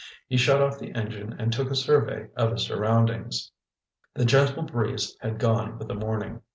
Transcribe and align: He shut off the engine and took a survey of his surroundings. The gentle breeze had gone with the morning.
He 0.25 0.35
shut 0.35 0.63
off 0.63 0.79
the 0.79 0.93
engine 0.93 1.33
and 1.37 1.53
took 1.53 1.69
a 1.69 1.75
survey 1.75 2.29
of 2.35 2.53
his 2.53 2.63
surroundings. 2.65 3.51
The 4.15 4.25
gentle 4.25 4.63
breeze 4.63 5.15
had 5.21 5.37
gone 5.37 5.77
with 5.77 5.89
the 5.89 5.93
morning. 5.93 6.41